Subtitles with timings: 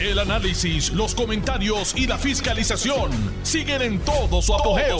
[0.00, 3.10] El análisis, los comentarios y la fiscalización
[3.42, 4.96] siguen en todo su apogeo.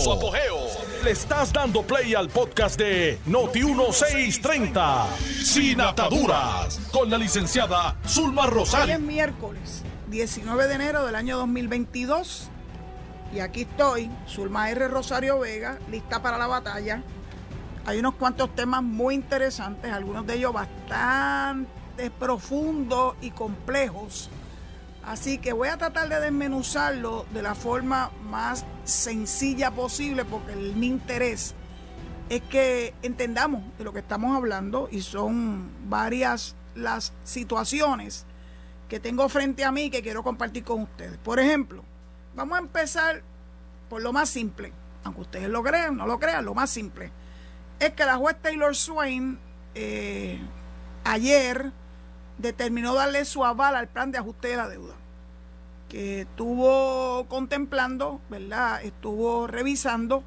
[1.05, 5.07] Le estás dando play al podcast de Noti1630,
[5.45, 8.95] Sin Ataduras, con la licenciada Zulma Hoy Rosario.
[8.97, 12.49] es miércoles 19 de enero del año 2022
[13.33, 14.89] y aquí estoy, Zulma R.
[14.89, 17.05] Rosario Vega, lista para la batalla.
[17.87, 24.29] Hay unos cuantos temas muy interesantes, algunos de ellos bastante profundos y complejos.
[25.09, 30.77] Así que voy a tratar de desmenuzarlo de la forma más sencilla posible porque el,
[30.77, 31.55] mi interés
[32.29, 38.27] es que entendamos de lo que estamos hablando y son varias las situaciones
[38.91, 41.17] que tengo frente a mí que quiero compartir con ustedes.
[41.17, 41.83] Por ejemplo,
[42.37, 43.23] vamos a empezar
[43.89, 47.11] por lo más simple, aunque ustedes lo crean, no lo crean, lo más simple
[47.81, 49.39] es que la juez Taylor Swain
[49.75, 50.39] eh,
[51.05, 51.73] ayer
[52.39, 54.95] determinó darle su aval al plan de ajuste de la deuda
[55.89, 58.83] que estuvo contemplando, ¿verdad?
[58.83, 60.23] Estuvo revisando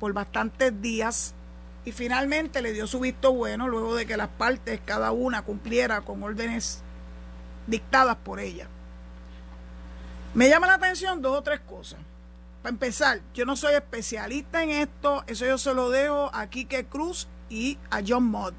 [0.00, 1.34] por bastantes días
[1.84, 6.00] y finalmente le dio su visto bueno luego de que las partes cada una cumpliera
[6.00, 6.82] con órdenes
[7.66, 8.68] dictadas por ella.
[10.34, 12.00] Me llama la atención dos o tres cosas.
[12.62, 16.86] Para empezar, yo no soy especialista en esto, eso yo se lo dejo a Kike
[16.86, 18.54] Cruz y a John Mott.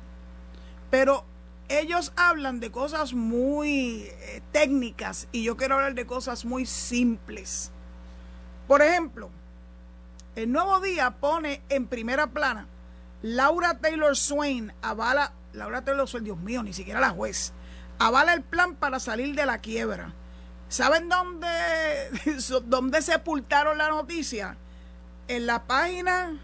[0.90, 1.26] Pero
[1.70, 7.72] ellos hablan de cosas muy eh, técnicas y yo quiero hablar de cosas muy simples.
[8.68, 9.30] Por ejemplo,
[10.36, 12.68] el nuevo día pone en primera plana
[13.22, 17.52] Laura Taylor Swain avala, Laura Taylor Swain, Dios mío, ni siquiera la juez,
[18.00, 20.14] avala el plan para salir de la quiebra.
[20.70, 21.48] ¿Saben dónde,
[22.66, 24.58] dónde sepultaron la noticia?
[25.28, 26.38] En la página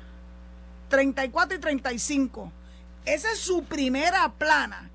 [0.89, 2.51] 34 y 35.
[3.05, 4.89] Esa es su primera plana.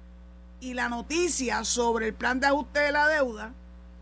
[0.61, 3.53] Y la noticia sobre el plan de ajuste de la deuda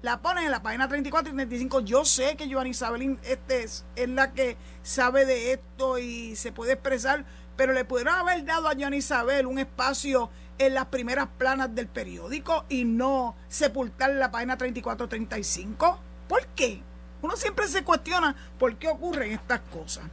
[0.02, 1.80] la ponen en la página 34 y 35.
[1.80, 6.52] Yo sé que Joan Isabel este es, es la que sabe de esto y se
[6.52, 7.24] puede expresar,
[7.56, 11.88] pero le pudieron haber dado a Joan Isabel un espacio en las primeras planas del
[11.88, 15.98] periódico y no sepultar la página 34-35?
[16.28, 16.82] ¿Por qué?
[17.22, 20.04] Uno siempre se cuestiona por qué ocurren estas cosas.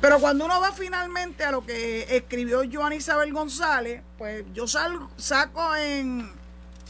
[0.00, 5.10] Pero cuando uno va finalmente a lo que escribió Joan Isabel González, pues yo salgo,
[5.16, 6.30] saco en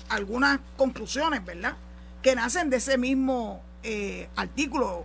[0.08, 1.76] algunas conclusiones, ¿verdad?
[2.22, 5.04] Que nacen de ese mismo eh, artículo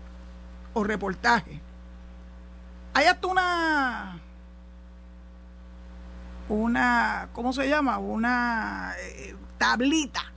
[0.74, 1.60] o reportaje.
[2.94, 4.22] Hay hasta una
[6.48, 7.98] una, ¿cómo se llama?
[7.98, 10.32] Una eh, tablita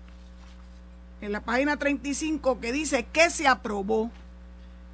[1.21, 4.11] en la página 35 que dice que se aprobó.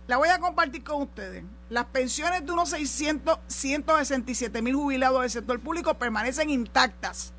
[0.07, 1.45] La voy a compartir con ustedes.
[1.71, 7.33] Las pensiones de unos 600, 167 mil jubilados del sector público permanecen intactas.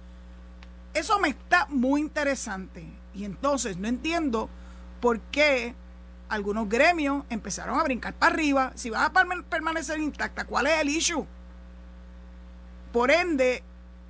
[0.93, 2.85] Eso me está muy interesante.
[3.13, 4.49] Y entonces no entiendo
[4.99, 5.75] por qué
[6.27, 8.71] algunos gremios empezaron a brincar para arriba.
[8.75, 11.27] Si van a permanecer intactas, ¿cuál es el issue?
[12.91, 13.61] Por ende,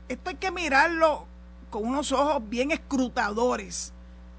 [0.07, 1.27] esto hay que mirarlo
[1.69, 3.91] con unos ojos bien escrutadores,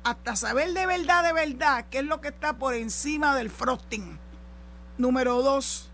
[0.06, 4.20] hasta saber de verdad, de verdad, qué es lo que está por encima del frosting.
[4.98, 5.90] Número dos,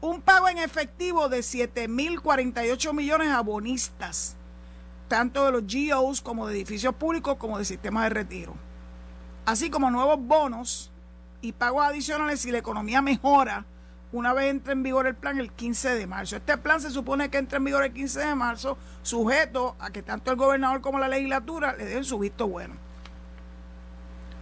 [0.00, 4.34] un pago en efectivo de 7.048 millones a bonistas,
[5.08, 8.54] tanto de los GOs como de edificios públicos como de sistemas de retiro.
[9.44, 10.90] Así como nuevos bonos
[11.42, 13.66] y pagos adicionales si la economía mejora
[14.12, 16.36] una vez entre en vigor el plan el 15 de marzo.
[16.36, 20.02] Este plan se supone que entra en vigor el 15 de marzo, sujeto a que
[20.02, 22.81] tanto el gobernador como la legislatura le den su visto bueno.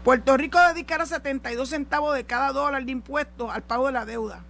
[0.05, 4.45] Puerto Rico dedicará 72 centavos de cada dólar de impuestos al pago de la deuda.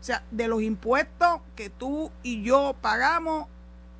[0.00, 3.46] O sea, de los impuestos que tú y yo pagamos,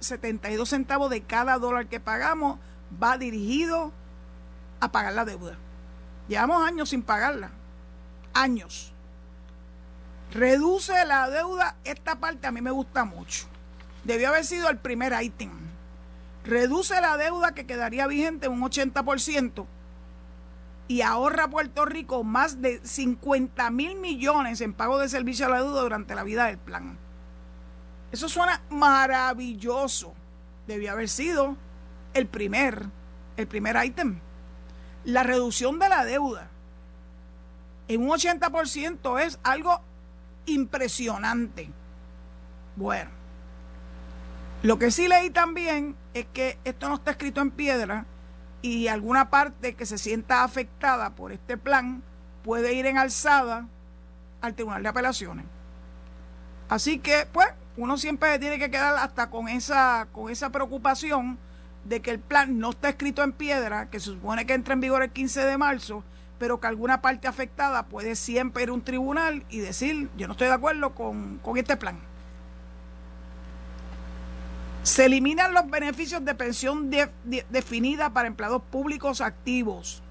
[0.01, 2.59] 72 centavos de cada dólar que pagamos
[3.03, 3.93] va dirigido
[4.81, 5.57] a pagar la deuda.
[6.27, 7.51] Llevamos años sin pagarla.
[8.33, 8.93] Años.
[10.33, 13.45] Reduce la deuda, esta parte a mí me gusta mucho.
[14.05, 15.51] Debió haber sido el primer ítem.
[16.45, 19.67] Reduce la deuda que quedaría vigente un 80%
[20.87, 25.63] y ahorra Puerto Rico más de 50 mil millones en pago de servicio a la
[25.63, 26.99] deuda durante la vida del plan.
[28.13, 30.15] Eso suena maravilloso.
[30.67, 31.57] Debió haber sido
[32.13, 32.87] el primer,
[33.37, 34.21] el primer ítem.
[35.05, 36.51] La reducción de la deuda
[37.89, 39.81] en un 80% es algo
[40.47, 41.71] impresionante.
[42.77, 43.11] Bueno,
[44.63, 48.07] lo que sí leí también es que esto no está escrito en piedra
[48.65, 52.03] y alguna parte que se sienta afectada por este plan
[52.43, 53.69] puede ir en alzada
[54.41, 55.45] al Tribunal de Apelaciones.
[56.71, 57.47] Así que, pues,
[57.77, 61.37] uno siempre tiene que quedar hasta con esa, con esa preocupación
[61.85, 64.81] de que el plan no está escrito en piedra, que se supone que entra en
[64.81, 66.03] vigor el 15 de marzo,
[66.39, 70.33] pero que alguna parte afectada puede siempre ir a un tribunal y decir, yo no
[70.33, 71.99] estoy de acuerdo con, este plan.
[74.85, 76.91] Se eliminan los beneficios de pensión
[77.49, 80.03] definida para empleados públicos activos.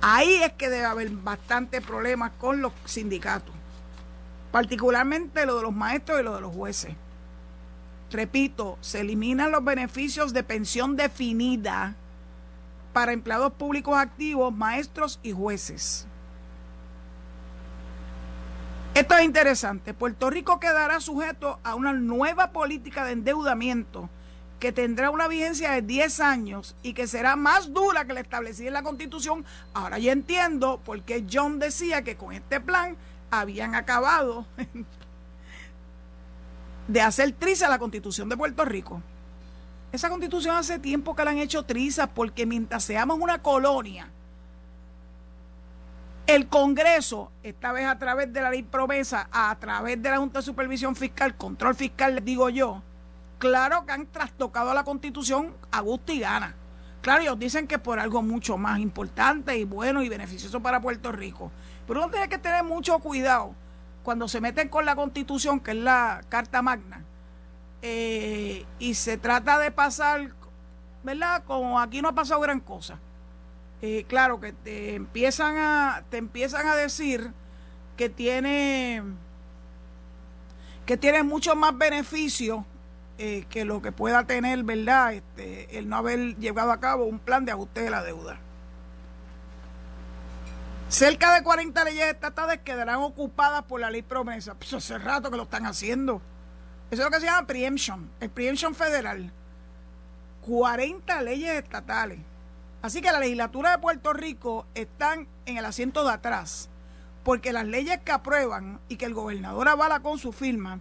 [0.00, 3.54] Ahí es que debe haber bastante problemas con los sindicatos,
[4.50, 6.94] particularmente lo de los maestros y lo de los jueces.
[8.10, 11.94] Repito, se eliminan los beneficios de pensión definida
[12.94, 16.06] para empleados públicos activos, maestros y jueces.
[18.98, 19.94] Esto es interesante.
[19.94, 24.10] Puerto Rico quedará sujeto a una nueva política de endeudamiento
[24.58, 28.66] que tendrá una vigencia de 10 años y que será más dura que la establecida
[28.66, 29.44] en la Constitución.
[29.72, 32.96] Ahora ya entiendo por qué John decía que con este plan
[33.30, 34.46] habían acabado
[36.88, 39.00] de hacer triza la Constitución de Puerto Rico.
[39.92, 44.10] Esa constitución hace tiempo que la han hecho trizas porque mientras seamos una colonia,
[46.28, 50.40] el Congreso, esta vez a través de la ley promesa, a través de la Junta
[50.40, 52.82] de Supervisión Fiscal, control fiscal, les digo yo,
[53.38, 56.54] claro que han trastocado la constitución a gusto y gana.
[57.00, 61.12] Claro, ellos dicen que por algo mucho más importante y bueno y beneficioso para Puerto
[61.12, 61.50] Rico.
[61.86, 63.54] Pero uno tiene que tener mucho cuidado
[64.02, 67.04] cuando se meten con la constitución, que es la Carta Magna,
[67.80, 70.34] eh, y se trata de pasar,
[71.02, 71.42] ¿verdad?
[71.46, 72.98] Como aquí no ha pasado gran cosa.
[73.80, 77.30] Eh, claro que te empiezan a te empiezan a decir
[77.96, 79.02] que tiene
[80.84, 82.66] que tiene mucho más beneficio
[83.18, 85.12] eh, que lo que pueda tener, ¿verdad?
[85.12, 88.40] Este, el no haber llevado a cabo un plan de ajuste de la deuda.
[90.88, 94.54] Cerca de 40 leyes estatales quedarán ocupadas por la ley promesa.
[94.54, 96.22] Pues hace rato que lo están haciendo.
[96.90, 99.30] Eso es lo que se llama preemption, el preemption federal.
[100.42, 102.20] 40 leyes estatales.
[102.80, 106.68] Así que la legislatura de Puerto Rico están en el asiento de atrás,
[107.24, 110.80] porque las leyes que aprueban y que el gobernador avala con su firma,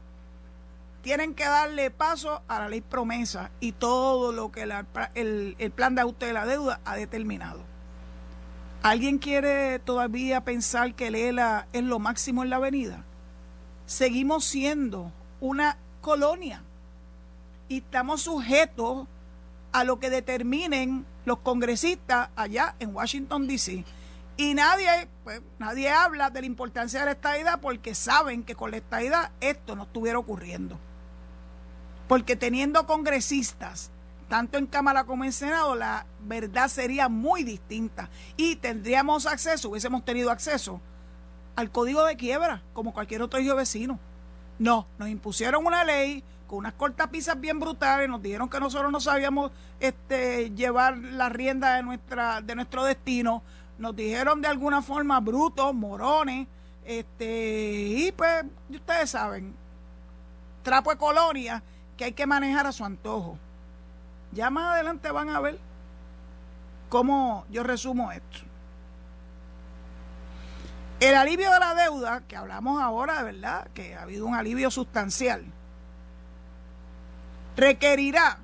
[1.02, 5.96] tienen que darle paso a la ley promesa y todo lo que el, el plan
[5.96, 7.62] de ajuste de la deuda ha determinado.
[8.84, 13.04] ¿Alguien quiere todavía pensar que Lela es lo máximo en la avenida?
[13.86, 16.62] Seguimos siendo una colonia
[17.70, 19.08] y estamos sujetos
[19.72, 23.84] a lo que determinen los congresistas allá en Washington, D.C.
[24.38, 28.72] Y nadie, pues, nadie habla de la importancia de la estadidad porque saben que con
[28.72, 30.80] la estadidad esto no estuviera ocurriendo.
[32.08, 33.92] Porque teniendo congresistas,
[34.30, 38.10] tanto en Cámara como en Senado, la verdad sería muy distinta.
[38.38, 40.80] Y tendríamos acceso, hubiésemos tenido acceso
[41.58, 44.00] al código de quiebra, como cualquier otro hijo vecino.
[44.60, 49.00] No, nos impusieron una ley con unas cortapisas bien brutales, nos dijeron que nosotros no
[49.00, 53.44] sabíamos este, llevar la rienda de, nuestra, de nuestro destino,
[53.78, 56.48] nos dijeron de alguna forma brutos, morones,
[56.86, 59.54] este, y pues ustedes saben,
[60.64, 61.62] trapo de colonia
[61.98, 63.38] que hay que manejar a su antojo.
[64.32, 65.60] Ya más adelante van a ver
[66.90, 68.40] cómo yo resumo esto.
[71.00, 74.72] El alivio de la deuda, que hablamos ahora, de verdad, que ha habido un alivio
[74.72, 75.46] sustancial,
[77.58, 78.38] requerirá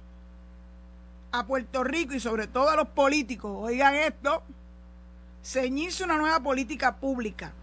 [1.31, 4.43] a Puerto Rico y sobre todo a los políticos, oigan esto,
[5.43, 7.53] ceñirse una nueva política pública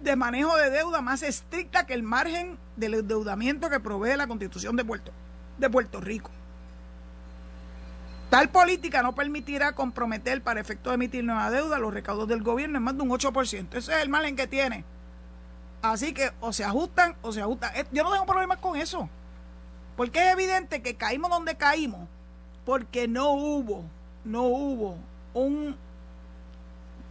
[0.00, 4.76] de manejo de deuda más estricta que el margen del endeudamiento que provee la Constitución
[4.76, 5.12] de Puerto,
[5.58, 6.30] de Puerto Rico.
[8.28, 12.78] Tal política no permitirá comprometer para efecto de emitir nueva deuda los recaudos del gobierno
[12.78, 13.74] en más de un 8%.
[13.74, 14.84] Ese es el mal en que tiene.
[15.82, 17.76] Así que o se ajustan o se ajustan.
[17.76, 19.08] Eh, yo no tengo problemas con eso.
[19.96, 22.08] Porque es evidente que caímos donde caímos.
[22.64, 23.84] Porque no hubo,
[24.24, 24.96] no hubo
[25.34, 25.76] un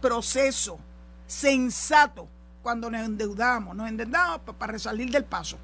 [0.00, 0.78] proceso
[1.26, 2.28] sensato
[2.62, 3.74] cuando nos endeudamos.
[3.74, 5.58] Nos endeudamos para salir del paso.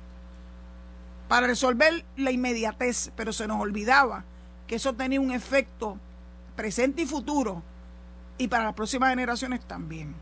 [1.29, 3.11] Para resolver la inmediatez.
[3.17, 4.25] Pero se nos olvidaba
[4.67, 5.99] que eso tenía un efecto
[6.57, 7.63] presente y futuro
[8.39, 10.15] y para las próximas generaciones también.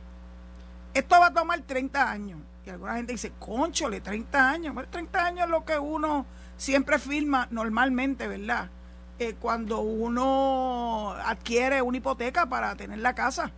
[0.93, 2.41] Esto va a tomar 30 años.
[2.67, 4.75] Y alguna gente dice, conchole, 30 años.
[4.75, 6.27] Bueno, 30 años es lo que uno
[6.59, 8.69] siempre firma normalmente, ¿verdad?
[9.19, 13.51] Eh, cuando uno adquiere una hipoteca para tener la casa.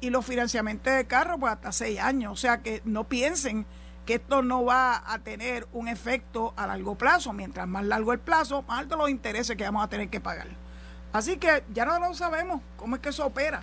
[0.00, 2.32] Y los financiamientos de carro, pues hasta 6 años.
[2.32, 3.64] O sea que no piensen
[4.04, 7.32] que esto no va a tener un efecto a largo plazo.
[7.32, 10.48] Mientras más largo el plazo, más altos los intereses que vamos a tener que pagar.
[11.12, 13.62] Así que ya no lo sabemos cómo es que eso opera.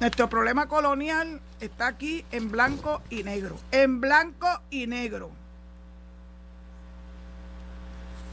[0.00, 3.56] Nuestro problema colonial está aquí en blanco y negro.
[3.70, 5.30] En blanco y negro.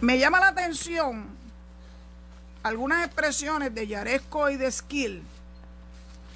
[0.02, 1.28] Me llama la atención
[2.64, 5.22] algunas expresiones de Yaresco y de Skill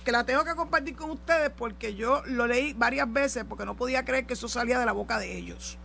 [0.03, 3.75] que la tengo que compartir con ustedes porque yo lo leí varias veces porque no
[3.75, 5.79] podía creer que eso salía de la boca de ellos.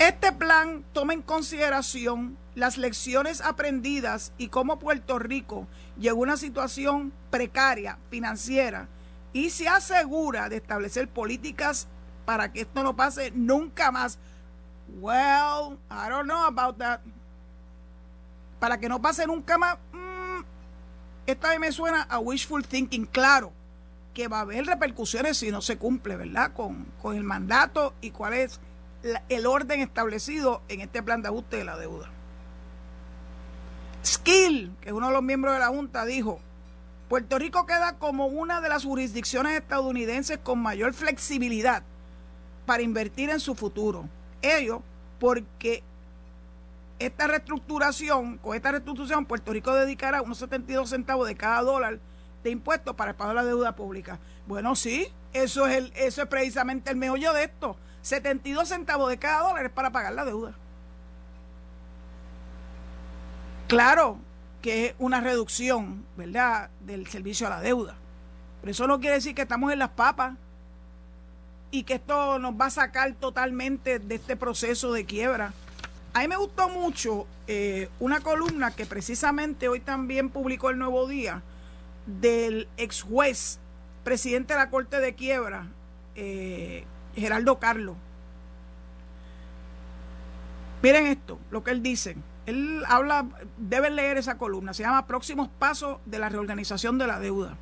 [0.00, 6.36] Este plan toma en consideración las lecciones aprendidas y cómo Puerto Rico llegó a una
[6.36, 8.88] situación precaria financiera
[9.32, 11.86] y se asegura de establecer políticas
[12.24, 14.18] para que esto no pase nunca más.
[15.00, 17.00] Well, I don't know about that.
[18.58, 19.78] Para que no pase nunca más.
[19.92, 20.42] Mm,
[21.26, 23.52] esta vez me suena a wishful thinking, claro,
[24.14, 26.52] que va a haber repercusiones si no se cumple, ¿verdad?
[26.52, 28.60] Con, con el mandato y cuál es
[29.28, 32.10] el orden establecido en este plan de ajuste de la deuda.
[34.04, 36.40] Skill, que es uno de los miembros de la Junta, dijo,
[37.08, 41.82] Puerto Rico queda como una de las jurisdicciones estadounidenses con mayor flexibilidad
[42.66, 44.08] para invertir en su futuro.
[44.42, 44.82] Ello
[45.18, 45.82] porque
[46.98, 52.00] esta reestructuración, con esta reestructuración, Puerto Rico dedicará unos 72 centavos de cada dólar
[52.42, 54.18] de impuestos para de la deuda pública.
[54.46, 57.76] Bueno, sí, eso es, el, eso es precisamente el meollo de esto.
[58.02, 60.54] 72 centavos de cada dólar es para pagar la deuda.
[63.66, 64.18] Claro
[64.62, 67.96] que es una reducción, ¿verdad?, del servicio a la deuda.
[68.60, 70.36] Pero eso no quiere decir que estamos en las papas
[71.70, 75.52] y que esto nos va a sacar totalmente de este proceso de quiebra.
[76.14, 81.06] A mí me gustó mucho eh, una columna que precisamente hoy también publicó el Nuevo
[81.06, 81.42] Día
[82.06, 83.58] del ex juez,
[84.04, 85.66] presidente de la Corte de Quiebra,
[86.14, 86.84] eh,
[87.14, 87.96] Geraldo Carlos.
[90.82, 92.16] Miren esto, lo que él dice.
[92.46, 93.26] Él habla,
[93.58, 97.58] deben leer esa columna, se llama Próximos Pasos de la Reorganización de la Deuda.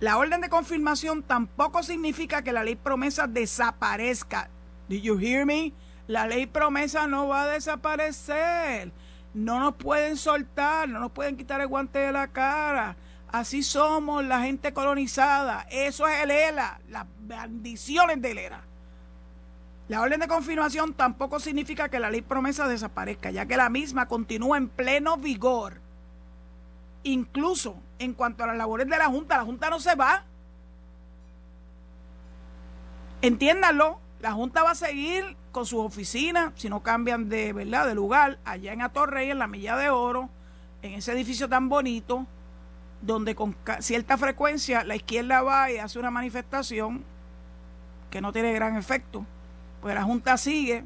[0.00, 4.48] La orden de confirmación tampoco significa que la ley promesa desaparezca.
[4.88, 5.74] Did you hear me?
[6.06, 8.92] La ley promesa no va a desaparecer.
[9.34, 12.96] No nos pueden soltar, no nos pueden quitar el guante de la cara.
[13.28, 15.66] Así somos la gente colonizada.
[15.70, 18.62] Eso es el ELA, las bendiciones del ELA.
[19.88, 24.08] La orden de confirmación tampoco significa que la ley promesa desaparezca, ya que la misma
[24.08, 25.80] continúa en pleno vigor.
[27.02, 30.24] Incluso en cuanto a las labores de la Junta, la Junta no se va.
[33.22, 37.86] Entiéndanlo, la Junta va a seguir con sus oficinas, si no cambian de, ¿verdad?
[37.86, 40.30] de lugar, allá en Atorrey, en la Milla de Oro,
[40.82, 42.26] en ese edificio tan bonito,
[43.02, 47.04] donde con cierta frecuencia la izquierda va y hace una manifestación
[48.10, 49.24] que no tiene gran efecto
[49.80, 50.84] pues la Junta sigue.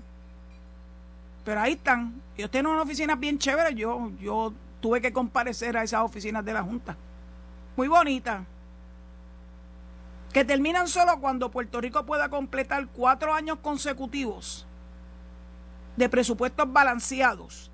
[1.45, 2.23] Pero ahí están.
[2.37, 3.75] Ellos tienen una oficina bien chévere.
[3.75, 4.53] Yo, yo
[4.85, 6.95] tuve que comparecer a esas oficinas de la Junta.
[7.75, 8.45] Muy bonita.
[10.31, 14.67] Que terminan solo cuando Puerto Rico pueda completar cuatro años consecutivos
[15.97, 17.71] de presupuestos balanceados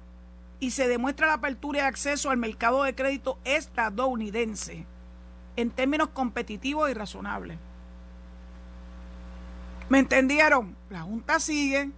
[0.60, 4.86] y se demuestra la apertura de acceso al mercado de crédito estadounidense
[5.56, 7.58] en términos competitivos y razonables.
[9.88, 10.76] ¿Me entendieron?
[10.90, 11.90] La Junta sigue.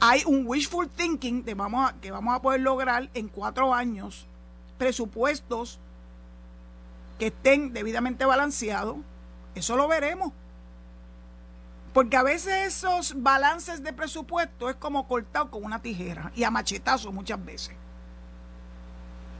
[0.00, 1.56] Hay un wishful thinking de
[2.00, 4.26] que vamos a poder lograr en cuatro años
[4.78, 5.80] presupuestos
[7.18, 8.96] que estén debidamente balanceados.
[9.54, 10.32] Eso lo veremos.
[11.92, 16.50] Porque a veces esos balances de presupuesto es como cortado con una tijera y a
[16.50, 17.74] machetazo muchas veces.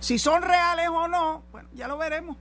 [0.01, 2.37] Si son reales o no, bueno, ya lo veremos.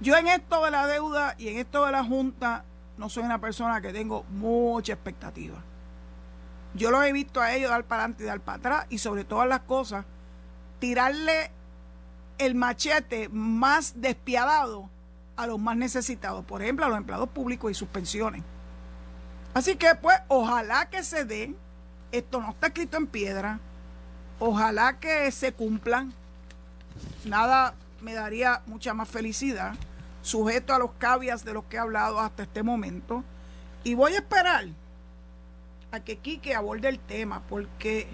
[0.00, 2.64] Yo en esto de la deuda y en esto de la Junta
[2.96, 5.62] no soy una persona que tengo mucha expectativa.
[6.74, 9.24] Yo los he visto a ellos dar para adelante y dar para atrás y sobre
[9.24, 10.04] todas las cosas
[10.78, 11.50] tirarle
[12.38, 14.88] el machete más despiadado
[15.36, 18.42] a los más necesitados, por ejemplo a los empleados públicos y sus pensiones.
[19.54, 21.56] Así que pues ojalá que se den,
[22.10, 23.60] esto no está escrito en piedra,
[24.38, 26.12] ojalá que se cumplan,
[27.24, 29.74] nada me daría mucha más felicidad
[30.22, 33.24] sujeto a los cavias de los que he hablado hasta este momento.
[33.84, 34.66] Y voy a esperar
[35.92, 38.08] a que Quique aborde el tema, porque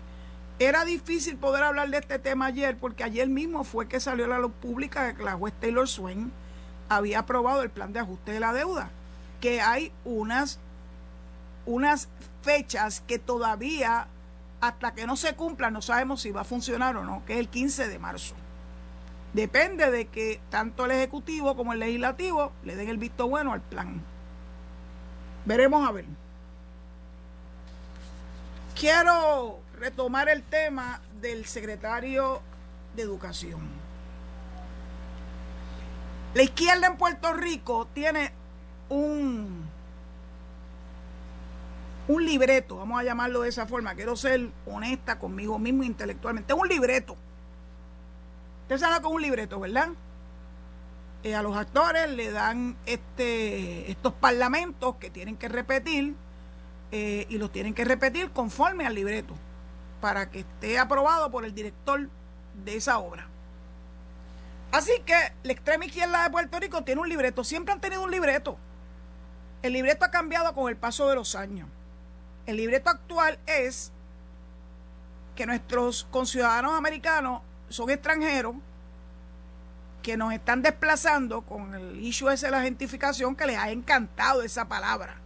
[0.58, 4.38] era difícil poder hablar de este tema ayer, porque ayer mismo fue que salió la
[4.38, 6.32] luz pública que la juez Taylor Swain
[6.88, 8.90] había aprobado el plan de ajuste de la deuda,
[9.40, 10.58] que hay unas,
[11.66, 12.08] unas
[12.42, 14.08] fechas que todavía,
[14.60, 17.38] hasta que no se cumplan, no sabemos si va a funcionar o no, que es
[17.38, 18.34] el 15 de marzo.
[19.34, 23.60] Depende de que tanto el Ejecutivo como el Legislativo le den el visto bueno al
[23.60, 24.02] plan.
[25.44, 26.06] Veremos a ver.
[28.78, 32.40] Quiero retomar el tema del secretario
[32.94, 33.68] de Educación.
[36.32, 38.30] La izquierda en Puerto Rico tiene
[38.88, 39.68] un
[42.06, 46.68] un libreto, vamos a llamarlo de esa forma, quiero ser honesta conmigo mismo intelectualmente, un
[46.68, 47.16] libreto.
[48.62, 49.88] Usted sabe con un libreto, ¿verdad?
[51.24, 56.14] Eh, a los actores le dan este, estos parlamentos que tienen que repetir
[56.90, 59.34] eh, y los tienen que repetir conforme al libreto
[60.00, 62.08] para que esté aprobado por el director
[62.64, 63.26] de esa obra.
[64.70, 68.10] Así que la extrema izquierda de Puerto Rico tiene un libreto, siempre han tenido un
[68.10, 68.58] libreto.
[69.62, 71.68] El libreto ha cambiado con el paso de los años.
[72.46, 73.92] El libreto actual es
[75.34, 78.56] que nuestros conciudadanos americanos son extranjeros
[80.02, 84.42] que nos están desplazando con el issue ese de la gentificación que les ha encantado
[84.42, 85.20] esa palabra.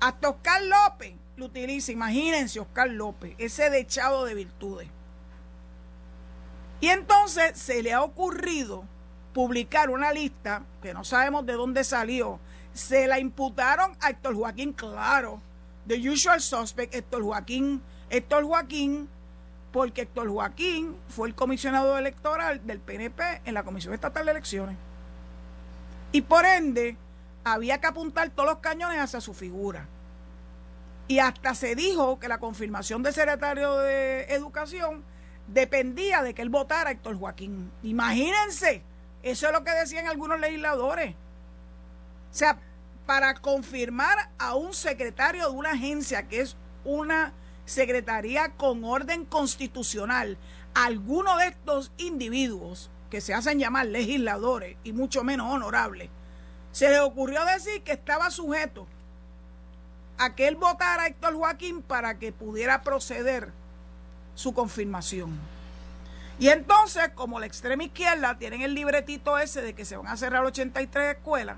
[0.00, 4.88] Hasta Oscar López lo utiliza, imagínense Oscar López, ese dechado de virtudes.
[6.80, 8.84] Y entonces se le ha ocurrido
[9.32, 12.38] publicar una lista que no sabemos de dónde salió.
[12.72, 15.40] Se la imputaron a Héctor Joaquín, claro,
[15.86, 19.08] The Usual Suspect, Héctor Joaquín, Héctor Joaquín,
[19.72, 24.76] porque Héctor Joaquín fue el comisionado electoral del PNP en la Comisión Estatal de Elecciones.
[26.12, 26.96] Y por ende,
[27.52, 29.86] había que apuntar todos los cañones hacia su figura.
[31.06, 35.04] Y hasta se dijo que la confirmación del secretario de Educación
[35.46, 37.70] dependía de que él votara a Héctor Joaquín.
[37.84, 38.82] Imagínense,
[39.22, 41.14] eso es lo que decían algunos legisladores.
[42.32, 42.58] O sea,
[43.06, 47.32] para confirmar a un secretario de una agencia que es una
[47.64, 50.36] secretaría con orden constitucional,
[50.74, 56.10] alguno de estos individuos que se hacen llamar legisladores y mucho menos honorables,
[56.76, 58.86] se le ocurrió decir que estaba sujeto
[60.18, 63.50] a que él votara a Héctor Joaquín para que pudiera proceder
[64.34, 65.40] su confirmación.
[66.38, 70.18] Y entonces, como la extrema izquierda tienen el libretito ese de que se van a
[70.18, 71.56] cerrar 83 escuelas,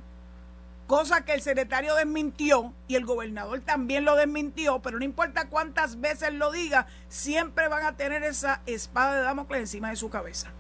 [0.87, 6.01] cosa que el secretario desmintió y el gobernador también lo desmintió, pero no importa cuántas
[6.01, 10.53] veces lo diga, siempre van a tener esa espada de Damocles encima de su cabeza.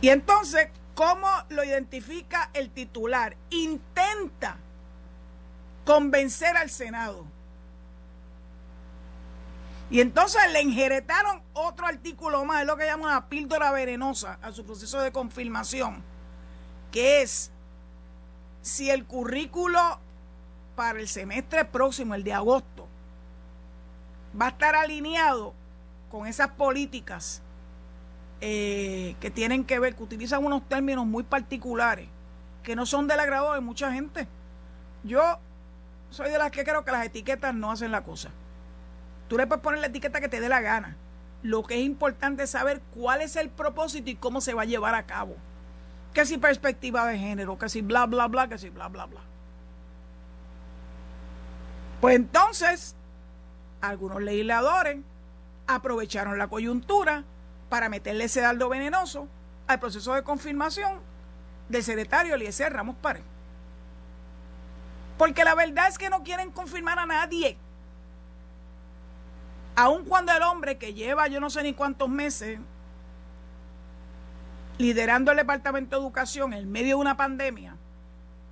[0.00, 3.36] Y entonces, ¿cómo lo identifica el titular?
[3.50, 4.56] Intenta
[5.84, 7.24] convencer al Senado.
[9.90, 14.50] Y entonces le injeretaron otro artículo más, es lo que llaman una píldora venenosa a
[14.50, 16.02] su proceso de confirmación
[16.94, 17.50] que es
[18.62, 19.80] si el currículo
[20.76, 22.86] para el semestre próximo, el de agosto,
[24.40, 25.54] va a estar alineado
[26.08, 27.42] con esas políticas
[28.46, 32.06] eh, que tienen que ver, que utilizan unos términos muy particulares,
[32.62, 34.28] que no son del agrado de mucha gente.
[35.02, 35.38] Yo
[36.10, 38.28] soy de las que creo que las etiquetas no hacen la cosa.
[39.28, 40.94] Tú le puedes poner la etiqueta que te dé la gana.
[41.42, 44.66] Lo que es importante es saber cuál es el propósito y cómo se va a
[44.66, 45.36] llevar a cabo
[46.12, 49.20] que si perspectiva de género, que si bla, bla, bla, que si bla, bla, bla.
[52.02, 52.94] Pues entonces,
[53.80, 54.98] algunos legisladores
[55.66, 57.24] aprovecharon la coyuntura
[57.74, 59.26] para meterle ese dardo venenoso
[59.66, 61.00] al proceso de confirmación
[61.68, 63.24] del secretario Eliezer Ramos Párez.
[65.18, 67.56] Porque la verdad es que no quieren confirmar a nadie.
[69.74, 72.60] Aun cuando el hombre que lleva yo no sé ni cuántos meses
[74.78, 77.74] liderando el Departamento de Educación en medio de una pandemia,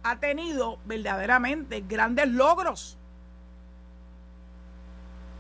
[0.03, 2.99] ha tenido verdaderamente grandes logros.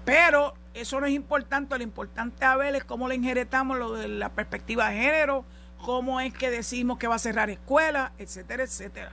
[0.04, 4.08] Pero eso no es importante, lo importante a ver es cómo le injeretamos lo de
[4.08, 5.44] la perspectiva de género,
[5.78, 9.12] cómo es que decimos que va a cerrar escuelas, etcétera, etcétera.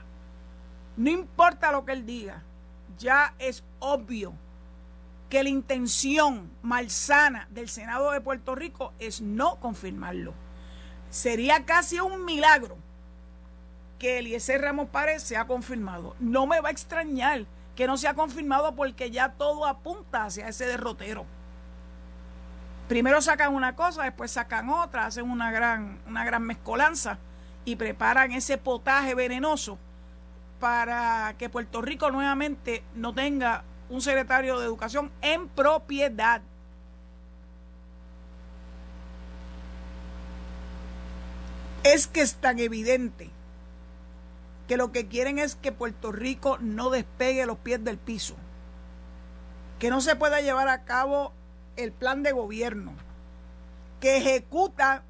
[0.98, 2.44] No importa lo que él diga,
[2.98, 4.34] ya es obvio
[5.30, 10.34] que la intención malsana del Senado de Puerto Rico es no confirmarlo.
[11.10, 12.78] Sería casi un milagro
[14.00, 16.16] que Eliezer Ramos Párez sea confirmado.
[16.20, 17.46] No me va a extrañar
[17.76, 21.26] que no sea confirmado porque ya todo apunta hacia ese derrotero.
[22.90, 27.20] Primero sacan una cosa, después sacan otra, hacen una gran, una gran mezcolanza
[27.64, 29.78] y preparan ese potaje venenoso
[30.60, 36.42] para que Puerto Rico nuevamente no tenga un secretario de educación en propiedad.
[41.84, 43.30] es que es tan evidente
[44.68, 48.36] que lo que quieren es que Puerto Rico no despegue los pies del piso,
[49.80, 51.32] que no se pueda llevar a cabo
[51.84, 52.94] el plan de gobierno,
[54.00, 55.04] que ejecuta,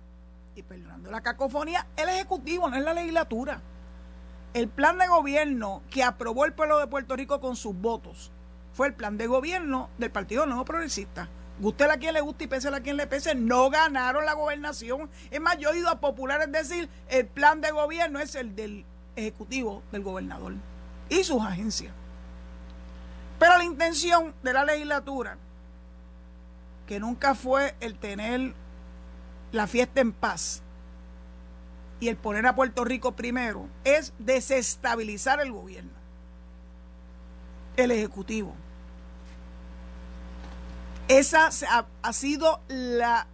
[0.55, 3.61] y perdonando la cacofonía, el Ejecutivo, no es la legislatura.
[4.53, 8.31] El plan de gobierno que aprobó el pueblo de Puerto Rico con sus votos
[8.73, 11.27] fue el plan de gobierno del Partido Nuevo Progresista.
[11.59, 15.09] Guste a quien le guste y pese a quien le pese, no ganaron la gobernación.
[15.29, 18.85] Es más, yo he oído a populares decir, el plan de gobierno es el del
[19.15, 20.53] ejecutivo del gobernador
[21.09, 21.93] y sus agencias.
[23.39, 25.37] Pero la intención de la legislatura,
[26.89, 28.55] que nunca fue el tener
[29.51, 30.63] la fiesta en paz
[31.99, 35.91] y el poner a Puerto Rico primero, es desestabilizar el gobierno,
[37.77, 38.55] el Ejecutivo.
[41.07, 41.51] Esa
[42.01, 43.27] ha, sido la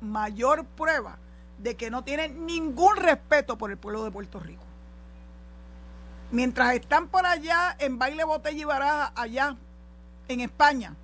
[0.00, 1.18] mayor prueba
[1.58, 4.64] de que no tienen ningún respeto por el pueblo de Puerto Rico.
[6.30, 9.58] Mientras están por allá en baile, botella y baraja, allá
[10.28, 10.96] en España,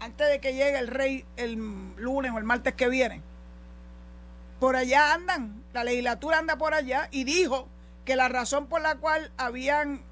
[0.00, 1.54] antes de que llegue el rey el
[1.96, 3.22] lunes o el martes que viene,
[4.58, 7.68] por allá andan, la legislatura anda por allá y dijo
[8.04, 10.02] que la razón por la cual habían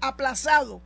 [0.00, 0.80] aplazado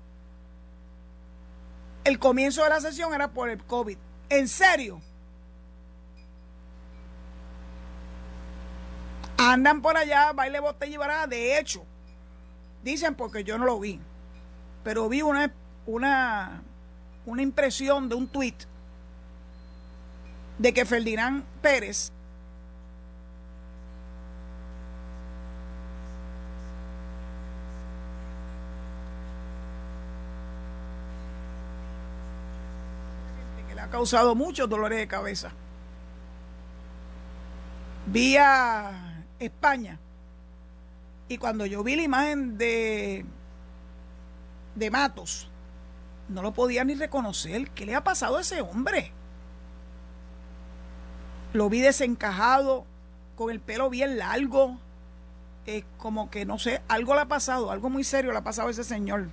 [2.04, 3.98] el comienzo de la sesión era por el COVID.
[4.30, 5.00] ¿En serio?
[9.36, 11.26] Andan por allá, baile botella y baraja.
[11.26, 11.84] De hecho,
[12.82, 14.00] dicen porque yo no lo vi,
[14.82, 15.52] pero vi una,
[15.86, 16.62] una,
[17.28, 18.56] una impresión de un tuit
[20.58, 22.10] de que Ferdinand Pérez
[33.88, 35.50] ha causado muchos dolores de cabeza.
[38.06, 39.98] Vía España.
[41.28, 43.24] Y cuando yo vi la imagen de,
[44.74, 45.48] de Matos,
[46.28, 47.70] no lo podía ni reconocer.
[47.70, 49.12] ¿Qué le ha pasado a ese hombre?
[51.52, 52.84] Lo vi desencajado,
[53.36, 54.78] con el pelo bien largo.
[55.64, 58.68] es como que no sé, algo le ha pasado, algo muy serio le ha pasado
[58.68, 59.28] a ese señor.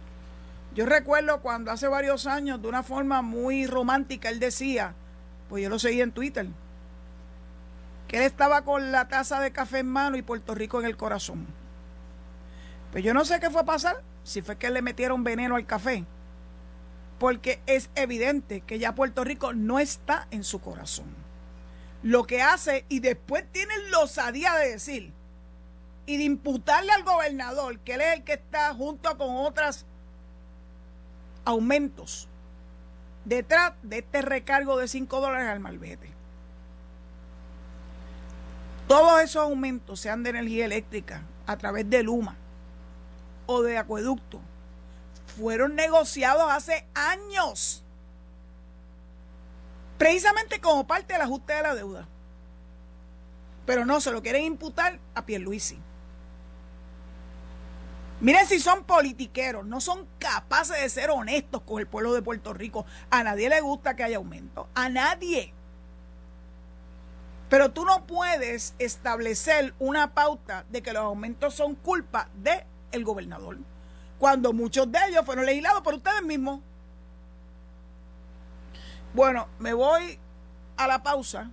[0.73, 4.93] Yo recuerdo cuando hace varios años, de una forma muy romántica, él decía,
[5.49, 6.47] pues yo lo seguí en Twitter,
[8.08, 10.97] que él estaba con la taza de café en mano y Puerto Rico en el
[10.97, 11.47] corazón.
[12.91, 15.65] Pues yo no sé qué fue a pasar, si fue que le metieron veneno al
[15.65, 16.05] café,
[17.19, 21.08] porque es evidente que ya Puerto Rico no está en su corazón.
[22.04, 25.13] Lo que hace, y después tiene la osadía de decir,
[26.06, 29.86] y de imputarle al gobernador, que él es el que está junto con otras
[31.45, 32.28] aumentos
[33.23, 36.12] detrás de este recargo de 5 dólares al malvete.
[38.88, 42.36] Todos esos aumentos, sean de energía eléctrica, a través de Luma
[43.47, 44.41] o de acueducto,
[45.38, 47.84] fueron negociados hace años,
[49.98, 52.08] precisamente como parte del ajuste de la deuda.
[53.65, 55.80] Pero no, se lo quieren imputar a Pierluisi.
[58.21, 62.54] Miren si son politiqueros, no son capaces de ser honestos con el pueblo de Puerto
[62.54, 62.86] Rico.
[63.10, 65.54] A nadie le gusta que haya aumento, a nadie.
[67.50, 73.04] Pero tú no puedes establecer una pauta de que los aumentos son culpa del el
[73.04, 73.58] gobernador,
[74.19, 76.60] cuando muchos de ellos fueron legislados por ustedes mismos.
[79.13, 80.19] Bueno, me voy
[80.78, 81.49] a la pausa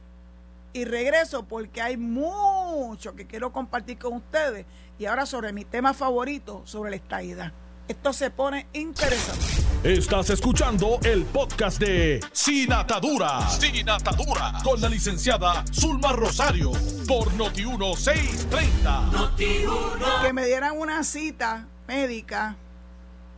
[0.73, 4.67] y regreso porque hay mucho que quiero compartir con ustedes
[4.99, 7.53] y ahora sobre mi tema favorito, sobre la estadidad.
[7.89, 9.45] Esto se pone interesante.
[9.83, 13.49] Estás escuchando el podcast de Sin Atadura.
[13.49, 14.53] Sin Atadura.
[14.63, 16.71] Con la licenciada Zulma Rosario.
[17.09, 20.23] Por Noti1630.
[20.23, 22.57] Que me dieran una cita médica.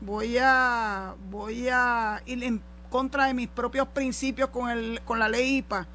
[0.00, 5.28] Voy a, voy a ir en contra de mis propios principios con, el, con la
[5.28, 5.88] ley IPA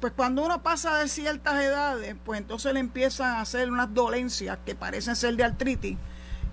[0.00, 4.58] pues cuando uno pasa de ciertas edades, pues entonces le empiezan a hacer unas dolencias
[4.64, 5.98] que parecen ser de artritis.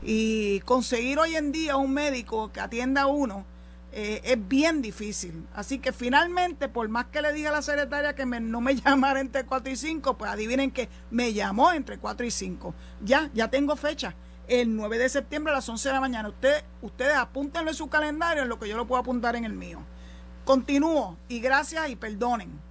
[0.04, 3.46] Y conseguir hoy en día un médico que atienda a uno
[3.94, 5.48] eh, es bien difícil.
[5.56, 9.22] Así que finalmente, por más que le diga a la secretaria que no me llamara
[9.22, 12.76] entre 4 y 5, pues adivinen que me llamó entre 4 y 5.
[13.02, 14.14] Ya, ya tengo fecha.
[14.48, 16.30] El 9 de septiembre a las 11 de la mañana.
[16.30, 19.54] Usted, ustedes apúntenlo en su calendario en lo que yo lo puedo apuntar en el
[19.54, 19.80] mío.
[20.46, 22.68] Continúo y gracias y perdonen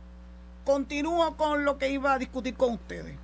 [0.67, 3.17] Continúo con lo que iba a discutir con ustedes.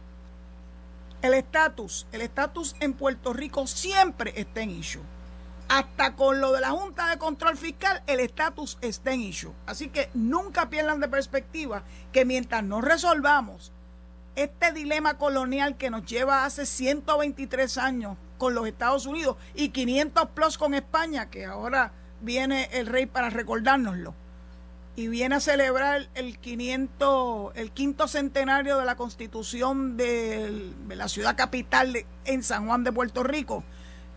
[1.23, 5.03] El estatus, el estatus en Puerto Rico siempre está en issue.
[5.69, 9.53] Hasta con lo de la Junta de Control Fiscal, el estatus está en issue.
[9.67, 13.73] Así que nunca pierdan de perspectiva que mientras no resolvamos
[14.37, 20.31] este dilema colonial que nos lleva hace 123 años con los Estados Unidos y 500
[20.31, 24.17] plus con España, que ahora viene el rey para recordárnoslo
[24.97, 31.37] y viene a celebrar el 500, el quinto centenario de la constitución de, la ciudad
[31.37, 33.63] capital en San Juan de Puerto Rico.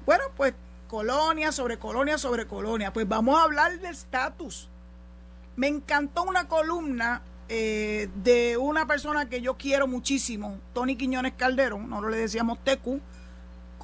[0.07, 0.55] Bueno, pues
[0.87, 2.91] colonia sobre colonia sobre colonia.
[2.91, 4.69] Pues vamos a hablar de estatus.
[5.55, 11.91] Me encantó una columna eh, de una persona que yo quiero muchísimo, Tony Quiñones Calderón,
[11.91, 12.99] nosotros le decíamos Tecu.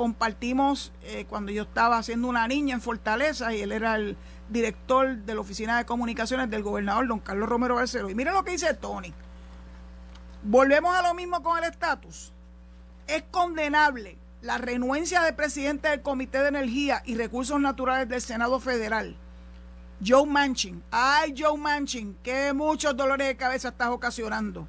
[0.02, 4.18] Compartimos eh, cuando yo estaba haciendo una niña en Fortaleza y él era el
[4.50, 8.10] director de la Oficina de Comunicaciones del gobernador, don Carlos Romero Barceló.
[8.10, 9.14] Y mire lo que dice Tony.
[10.42, 12.34] Volvemos a lo mismo con el estatus.
[13.06, 18.60] Es condenable la renuencia del presidente del Comité de Energía y Recursos Naturales del Senado
[18.60, 19.16] Federal,
[20.04, 20.82] Joe Manchin.
[20.90, 24.68] Ay, Joe Manchin, que muchos dolores de cabeza estás ocasionando.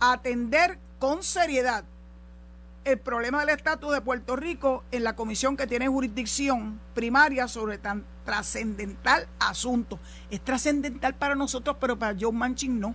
[0.00, 1.84] Atender con seriedad
[2.84, 7.78] el problema del estatus de Puerto Rico en la comisión que tiene jurisdicción primaria sobre
[7.78, 9.98] tan trascendental asunto.
[10.30, 12.94] Es trascendental para nosotros, pero para Joe Manchin no.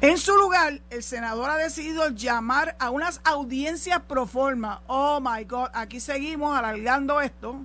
[0.00, 4.82] En su lugar, el senador ha decidido llamar a unas audiencias pro forma.
[4.86, 7.64] Oh my God, aquí seguimos alargando esto.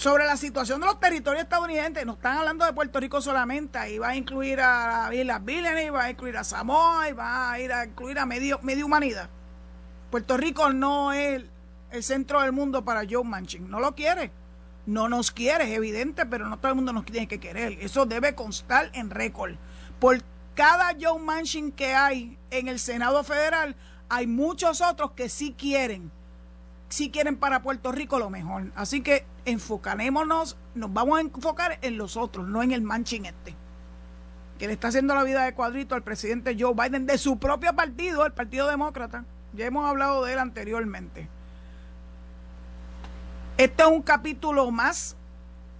[0.00, 3.98] Sobre la situación de los territorios estadounidenses, no están hablando de Puerto Rico solamente, ahí
[3.98, 7.70] va a incluir a las Vírgenes, va a incluir a Samoa, y va a ir
[7.70, 9.28] a incluir a medio, medio humanidad.
[10.10, 11.44] Puerto Rico no es
[11.90, 14.32] el centro del mundo para Joe Manchin, no lo quiere.
[14.86, 17.76] No nos quiere, es evidente, pero no todo el mundo nos tiene que querer.
[17.82, 19.56] Eso debe constar en récord.
[19.98, 20.22] Por
[20.54, 23.76] cada Joe Manchin que hay en el Senado Federal,
[24.08, 26.10] hay muchos otros que sí quieren,
[26.90, 28.70] sí quieren para Puerto Rico lo mejor.
[28.74, 33.54] Así que enfocarémonos, nos vamos a enfocar en los otros, no en el Manchin este,
[34.58, 37.74] que le está haciendo la vida de cuadrito al presidente Joe Biden de su propio
[37.74, 39.24] partido, el Partido Demócrata.
[39.54, 41.28] Ya hemos hablado de él anteriormente.
[43.56, 45.16] Este es un capítulo más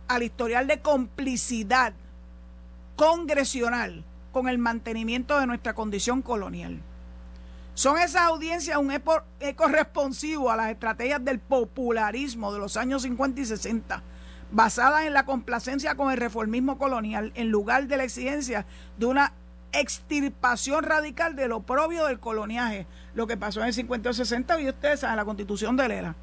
[0.09, 1.93] al historial de complicidad
[2.97, 6.81] congresional con el mantenimiento de nuestra condición colonial.
[7.81, 9.23] Son esas audiencias un eco,
[9.69, 14.03] responsivo a las estrategias del popularismo de los años 50 y 60,
[14.53, 18.67] basadas en la complacencia con el reformismo colonial, en lugar de la exigencia
[18.99, 19.33] de una
[19.73, 24.61] extirpación radical de lo propio del coloniaje, lo que pasó en el 50 y 60
[24.61, 26.17] y ustedes saben, la constitución de Lela.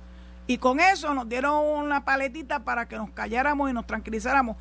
[0.46, 4.58] Y con eso nos dieron una paletita para que nos calláramos y nos tranquilizáramos.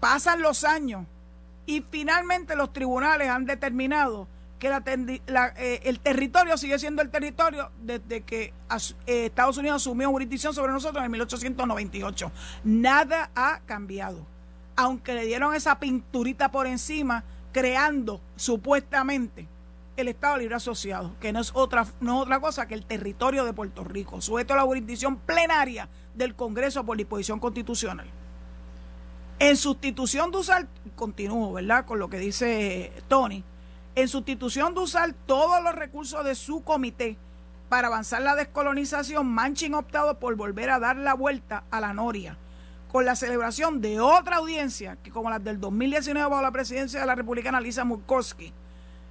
[0.00, 1.04] Pasan los años
[1.66, 4.28] y finalmente los tribunales han determinado
[4.58, 8.52] que eh, el territorio sigue siendo el territorio desde que
[9.06, 12.32] eh, Estados Unidos asumió jurisdicción sobre nosotros en 1898.
[12.64, 14.26] Nada ha cambiado.
[14.76, 19.48] Aunque le dieron esa pinturita por encima, creando supuestamente
[19.96, 23.52] el Estado Libre Asociado, que no es otra, no otra cosa que el territorio de
[23.52, 28.06] Puerto Rico, sujeto a la jurisdicción plenaria del Congreso por disposición constitucional.
[29.40, 31.84] En sustitución de usar, continúo, ¿verdad?
[31.84, 33.44] Con lo que dice Tony,
[34.00, 37.16] en sustitución de usar todos los recursos de su comité
[37.68, 41.92] para avanzar la descolonización, Manchin ha optado por volver a dar la vuelta a la
[41.92, 42.38] noria,
[42.92, 47.06] con la celebración de otra audiencia que, como las del 2019 bajo la presidencia de
[47.06, 48.52] la republicana Lisa Murkowski,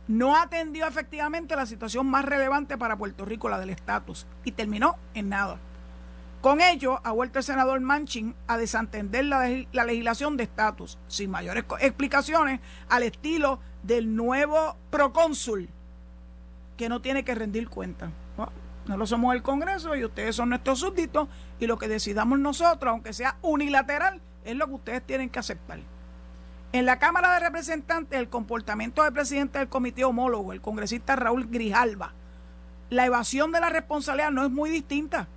[0.07, 4.95] no atendió efectivamente la situación más relevante para Puerto Rico, la del estatus, y terminó
[5.13, 5.59] en nada.
[6.39, 9.49] Con ello, ha vuelto el senador Manchin a desentender la,
[9.83, 15.69] legislación de estatus, sin mayores explicaciones, al estilo del nuevo procónsul,
[16.75, 18.11] que no tiene que rendir cuenta.
[18.85, 21.27] No, lo somos el Congreso y ustedes son nuestros súbditos,
[21.59, 25.79] y lo que decidamos nosotros, aunque sea unilateral, es lo que ustedes tienen que aceptar.
[26.71, 31.47] En la Cámara de Representantes, el comportamiento del presidente del comité homólogo, el congresista Raúl
[31.47, 32.13] Grijalva,
[32.89, 35.27] la evasión de la responsabilidad no es muy distinta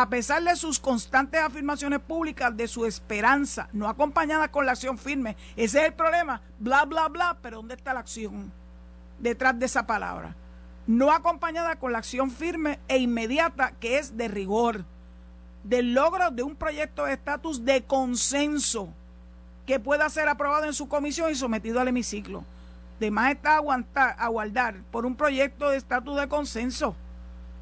[0.00, 4.96] a pesar de sus constantes afirmaciones públicas de su esperanza, no acompañada con la acción
[4.96, 5.36] firme.
[5.56, 8.50] Ese es el problema, bla, bla, bla, pero ¿dónde está la acción
[9.18, 10.34] detrás de esa palabra?
[10.86, 14.86] No acompañada con la acción firme e inmediata que es de rigor,
[15.64, 18.88] del logro de un proyecto de estatus de consenso
[19.66, 22.46] que pueda ser aprobado en su comisión y sometido al hemiciclo.
[23.00, 26.96] De más está aguantar, aguardar por un proyecto de estatus de consenso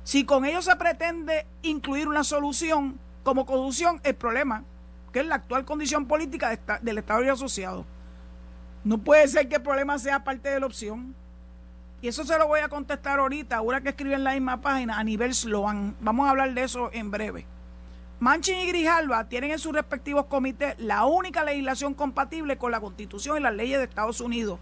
[0.09, 4.65] si con ello se pretende incluir una solución como solución el problema,
[5.13, 7.85] que es la actual condición política del Estado y asociado.
[8.85, 11.15] No puede ser que el problema sea parte de la opción.
[12.01, 14.99] Y eso se lo voy a contestar ahorita, ahora que escriben en la misma página,
[14.99, 15.95] a nivel Sloan.
[16.01, 17.45] Vamos a hablar de eso en breve.
[18.19, 23.37] Manchin y Grijalva tienen en sus respectivos comités la única legislación compatible con la Constitución
[23.37, 24.59] y las leyes de Estados Unidos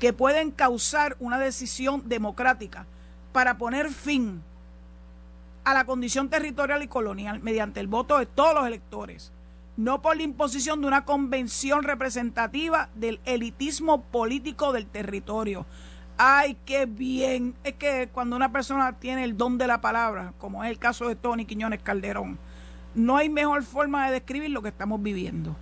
[0.00, 2.86] que pueden causar una decisión democrática
[3.32, 4.42] para poner fin
[5.66, 9.32] a la condición territorial y colonial mediante el voto de todos los electores,
[9.76, 15.66] no por la imposición de una convención representativa del elitismo político del territorio.
[16.18, 17.56] Ay, qué bien.
[17.64, 21.08] Es que cuando una persona tiene el don de la palabra, como es el caso
[21.08, 22.38] de Tony Quiñones Calderón,
[22.94, 25.56] no hay mejor forma de describir lo que estamos viviendo.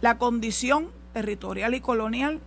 [0.00, 2.40] La condición territorial y colonial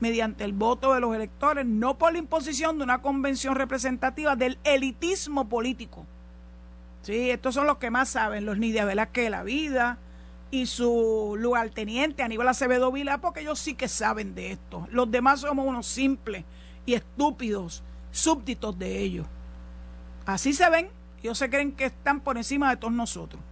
[0.00, 4.56] mediante el voto de los electores, no por la imposición de una convención representativa del
[4.64, 6.06] elitismo político
[7.02, 9.98] Sí, estos son los que más saben, los Nidia Velázquez de la vida
[10.52, 14.86] y su lugarteniente Aníbal Acevedo Vila, porque ellos sí que saben de esto.
[14.90, 16.44] Los demás somos unos simples
[16.86, 19.26] y estúpidos súbditos de ellos.
[20.26, 20.88] Así se ven,
[21.22, 23.42] ellos se creen que están por encima de todos nosotros.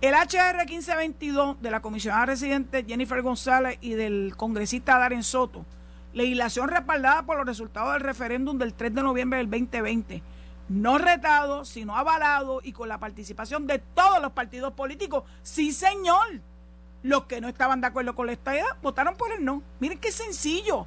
[0.00, 5.64] El HR 1522 de la comisionada residente Jennifer González y del congresista Darren Soto,
[6.12, 10.22] legislación respaldada por los resultados del referéndum del 3 de noviembre del 2020,
[10.72, 15.24] no retado, sino avalado y con la participación de todos los partidos políticos.
[15.42, 16.40] Sí, señor.
[17.02, 19.62] Los que no estaban de acuerdo con la estadía votaron por el no.
[19.80, 20.86] Miren qué sencillo.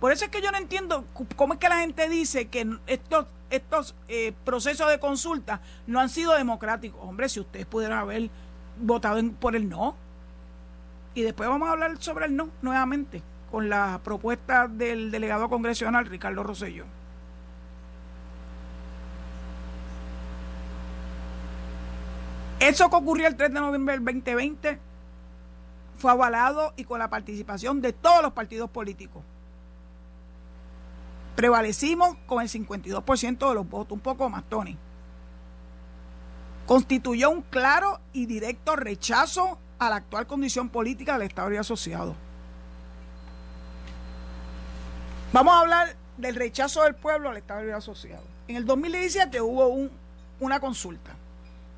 [0.00, 1.04] Por eso es que yo no entiendo
[1.36, 6.08] cómo es que la gente dice que estos, estos eh, procesos de consulta no han
[6.08, 7.00] sido democráticos.
[7.02, 8.30] Hombre, si ustedes pudieran haber
[8.78, 9.96] votado por el no.
[11.14, 16.06] Y después vamos a hablar sobre el no nuevamente con la propuesta del delegado congresional
[16.06, 16.84] Ricardo Rosselló.
[22.70, 24.78] Eso que ocurrió el 3 de noviembre del 2020
[25.98, 29.24] fue avalado y con la participación de todos los partidos políticos.
[31.34, 34.78] Prevalecimos con el 52% de los votos, un poco más, Tony.
[36.64, 42.14] Constituyó un claro y directo rechazo a la actual condición política del Estado y asociado.
[45.32, 48.22] Vamos a hablar del rechazo del pueblo al Estado y asociado.
[48.46, 49.90] En el 2017 hubo
[50.38, 51.16] una consulta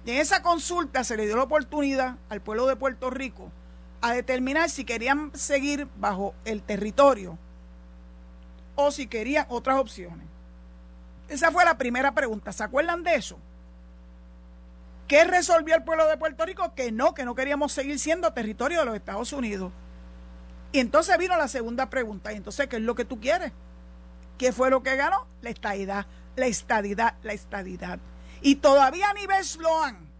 [0.06, 3.50] en esa consulta se le dio la oportunidad al pueblo de Puerto Rico
[4.00, 7.38] a determinar si querían seguir bajo el territorio
[8.74, 10.26] o si querían otras opciones.
[11.28, 12.52] Esa fue la primera pregunta.
[12.52, 13.38] ¿Se acuerdan de eso?
[15.06, 16.74] ¿Qué resolvió el pueblo de Puerto Rico?
[16.74, 19.72] Que no, que no queríamos seguir siendo territorio de los Estados Unidos.
[20.72, 22.32] Y entonces vino la segunda pregunta.
[22.32, 23.52] ¿Y entonces qué es lo que tú quieres?
[24.38, 25.26] ¿Qué fue lo que ganó?
[25.42, 27.98] La estadidad, la estadidad, la estadidad.
[28.42, 30.12] Y todavía nivel Sloan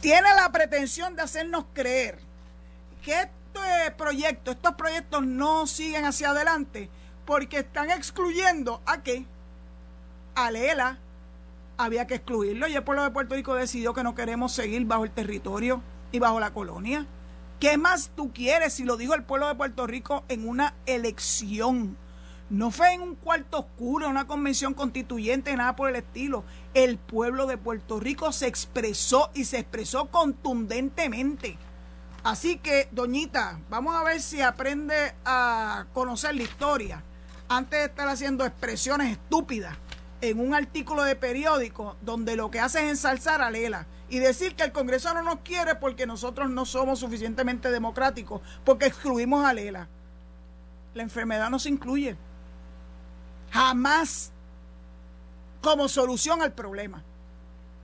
[0.00, 2.18] tiene la pretensión de hacernos creer
[3.02, 6.90] que este proyecto, estos proyectos no siguen hacia adelante
[7.24, 9.24] porque están excluyendo a qué?
[10.34, 10.98] A Lela.
[11.76, 15.04] Había que excluirlo y el pueblo de Puerto Rico decidió que no queremos seguir bajo
[15.04, 15.82] el territorio
[16.12, 17.06] y bajo la colonia.
[17.58, 21.96] ¿Qué más tú quieres si lo dijo el pueblo de Puerto Rico en una elección?
[22.50, 26.44] No fue en un cuarto oscuro, en una convención constituyente, nada por el estilo.
[26.74, 31.56] El pueblo de Puerto Rico se expresó y se expresó contundentemente.
[32.22, 37.02] Así que, doñita, vamos a ver si aprende a conocer la historia
[37.48, 39.76] antes de estar haciendo expresiones estúpidas
[40.20, 44.54] en un artículo de periódico donde lo que hace es ensalzar a Lela y decir
[44.54, 49.52] que el Congreso no nos quiere porque nosotros no somos suficientemente democráticos, porque excluimos a
[49.52, 49.88] Lela.
[50.94, 52.16] La enfermedad no se incluye
[53.54, 54.32] jamás
[55.62, 57.04] como solución al problema.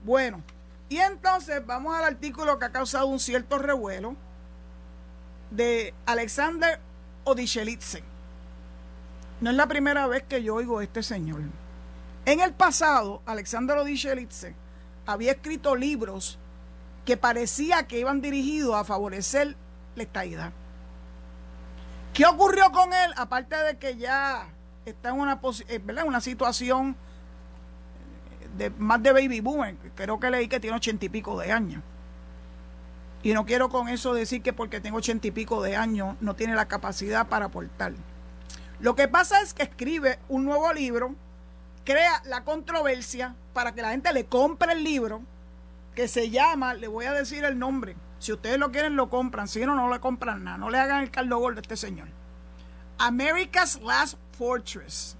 [0.02, 0.42] Bueno,
[0.88, 4.16] y entonces vamos al artículo que ha causado un cierto revuelo
[5.52, 6.80] de Alexander
[7.22, 8.02] Odichelitze.
[9.40, 11.42] No es la primera vez que yo oigo a este señor.
[12.24, 14.56] En el pasado, Alexander Odichelitze
[15.06, 16.36] había escrito libros
[17.04, 19.56] que parecía que iban dirigidos a favorecer
[19.94, 20.52] la estadidad.
[22.12, 23.12] ¿Qué ocurrió con él?
[23.16, 24.48] Aparte de que ya
[24.84, 26.96] está en una, eh, una situación
[28.56, 29.76] de más de baby boomer.
[29.94, 31.82] Creo que leí que tiene ochenta y pico de años.
[33.22, 36.34] Y no quiero con eso decir que porque tengo ochenta y pico de años no
[36.34, 37.92] tiene la capacidad para aportar.
[38.80, 41.14] Lo que pasa es que escribe un nuevo libro,
[41.84, 45.20] crea la controversia para que la gente le compre el libro,
[45.94, 49.48] que se llama, le voy a decir el nombre, si ustedes lo quieren lo compran,
[49.48, 52.08] si no, no le compran nada, no le hagan el caldo gordo a este señor.
[52.96, 55.18] America's Last Fortress,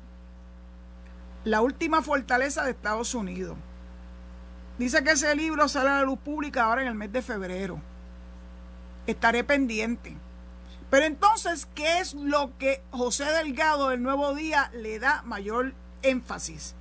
[1.45, 3.55] la última fortaleza de Estados Unidos.
[4.79, 7.83] Dice que ese libro sale a la luz pública ahora en el mes de febrero.
[9.07, 10.17] Estaré pendiente.
[10.89, 16.75] Pero entonces, ¿qué es lo que José Delgado del Nuevo Día le da mayor énfasis?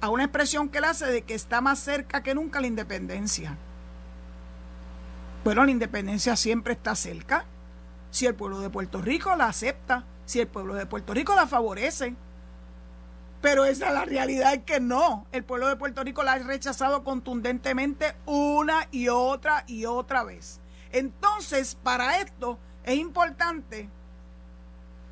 [0.00, 3.56] A una expresión que él hace de que está más cerca que nunca la independencia.
[5.44, 7.44] Bueno, la independencia siempre está cerca
[8.10, 11.46] si el pueblo de Puerto Rico la acepta, si el pueblo de Puerto Rico la
[11.46, 12.14] favorece.
[13.40, 15.26] Pero esa es la realidad es que no.
[15.32, 20.60] El pueblo de Puerto Rico la ha rechazado contundentemente una y otra y otra vez.
[20.92, 23.88] Entonces, para esto es importante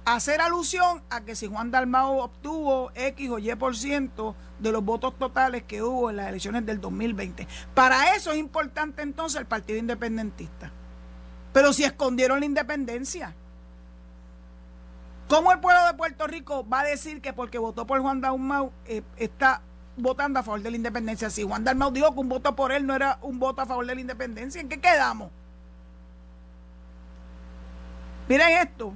[0.04, 4.84] hacer alusión a que si Juan Dalmao obtuvo X o Y por ciento de los
[4.84, 7.46] votos totales que hubo en las elecciones del 2020.
[7.74, 10.72] Para eso es importante entonces el Partido Independentista.
[11.52, 13.34] Pero si escondieron la independencia.
[15.34, 18.70] ¿Cómo el pueblo de Puerto Rico va a decir que porque votó por Juan Dalmau
[18.86, 19.62] eh, está
[19.96, 21.28] votando a favor de la independencia.
[21.28, 23.84] Si Juan Dalmau dijo que un voto por él no era un voto a favor
[23.84, 25.32] de la independencia, ¿en qué quedamos?
[28.28, 28.94] Miren esto.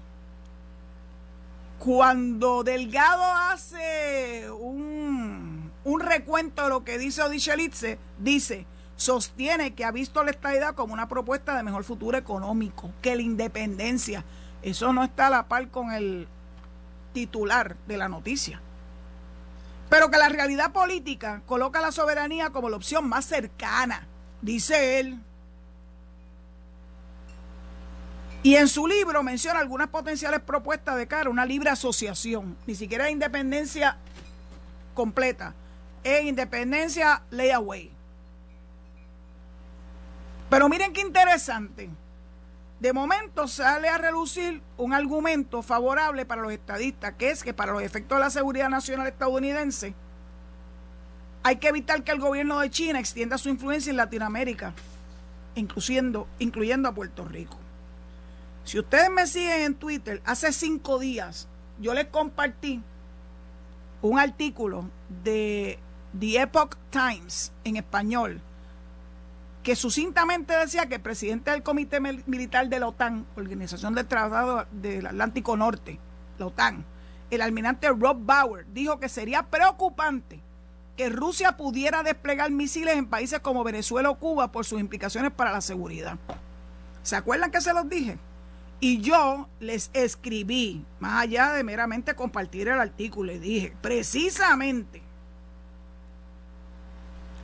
[1.80, 8.64] Cuando Delgado hace un, un recuento de lo que dice Odichelitze, dice,
[8.94, 13.22] sostiene que ha visto la estabilidad como una propuesta de mejor futuro económico que la
[13.22, 14.24] independencia.
[14.62, 16.26] Eso no está a la par con el
[17.12, 18.60] titular de la noticia.
[19.88, 24.06] Pero que la realidad política coloca la soberanía como la opción más cercana,
[24.42, 25.20] dice él.
[28.42, 32.74] Y en su libro menciona algunas potenciales propuestas de cara a una libre asociación, ni
[32.74, 33.96] siquiera independencia
[34.94, 35.54] completa,
[36.04, 37.90] es independencia layaway.
[40.50, 41.90] Pero miren qué interesante.
[42.80, 47.72] De momento sale a relucir un argumento favorable para los estadistas, que es que para
[47.72, 49.94] los efectos de la seguridad nacional estadounidense
[51.42, 54.74] hay que evitar que el gobierno de China extienda su influencia en Latinoamérica,
[55.54, 57.56] incluyendo, incluyendo a Puerto Rico.
[58.64, 61.48] Si ustedes me siguen en Twitter, hace cinco días
[61.80, 62.82] yo les compartí
[64.02, 64.88] un artículo
[65.24, 65.78] de
[66.18, 68.40] The Epoch Times en español
[69.62, 74.66] que sucintamente decía que el presidente del Comité Militar de la OTAN, Organización del Tratado
[74.72, 75.98] del Atlántico Norte,
[76.38, 76.84] la OTAN,
[77.30, 80.40] el almirante Rob Bauer, dijo que sería preocupante
[80.96, 85.52] que Rusia pudiera desplegar misiles en países como Venezuela o Cuba por sus implicaciones para
[85.52, 86.18] la seguridad.
[87.02, 88.18] ¿Se acuerdan que se los dije?
[88.80, 95.02] Y yo les escribí, más allá de meramente compartir el artículo, les dije, precisamente,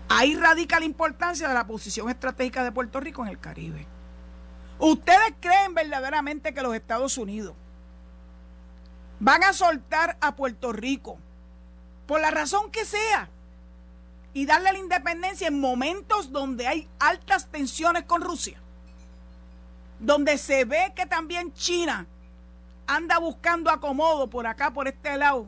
[0.08, 3.86] Ahí radica la importancia de la posición estratégica de Puerto Rico en el Caribe.
[4.78, 7.54] ¿Ustedes creen verdaderamente que los Estados Unidos
[9.20, 11.18] van a soltar a Puerto Rico
[12.06, 13.28] por la razón que sea
[14.32, 18.60] y darle la independencia en momentos donde hay altas tensiones con Rusia?
[20.00, 22.06] Donde se ve que también China
[22.86, 25.46] anda buscando acomodo por acá, por este lado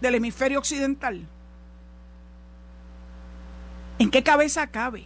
[0.00, 1.26] del hemisferio occidental.
[4.00, 5.04] ¿En qué cabeza cabe?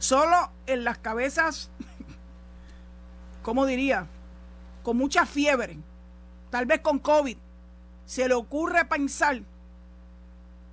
[0.00, 1.70] Solo en las cabezas,
[3.42, 4.08] ¿cómo diría?
[4.82, 5.78] Con mucha fiebre,
[6.50, 7.36] tal vez con COVID,
[8.04, 9.42] se le ocurre pensar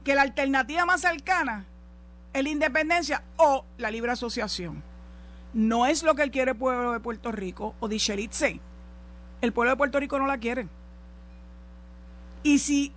[0.03, 1.63] que la alternativa más cercana
[2.33, 4.81] es la independencia o la libre asociación.
[5.53, 8.59] No es lo que quiere el pueblo de Puerto Rico o Dicheritze.
[9.41, 10.67] El pueblo de Puerto Rico no la quiere.
[12.41, 12.93] Y si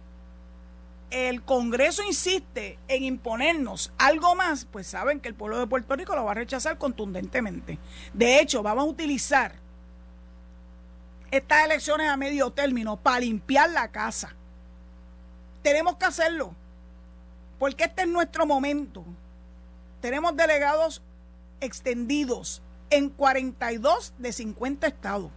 [1.10, 6.14] el Congreso insiste en imponernos algo más, pues saben que el pueblo de Puerto Rico
[6.14, 7.78] lo va a rechazar contundentemente.
[8.14, 9.54] De hecho, vamos a utilizar
[11.30, 14.34] estas elecciones a medio término para limpiar la casa.
[15.62, 16.54] Tenemos que hacerlo,
[17.58, 19.04] porque este es nuestro momento.
[20.00, 21.02] Tenemos delegados
[21.60, 25.30] extendidos en 42 de 50 estados.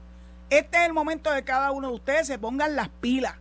[0.49, 3.35] Este es el momento de cada uno de ustedes se pongan las pilas